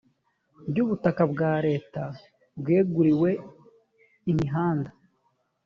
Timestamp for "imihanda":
4.31-4.91